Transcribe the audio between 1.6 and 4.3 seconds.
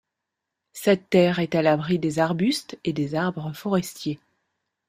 l'abri des arbustes et des arbres forestiers.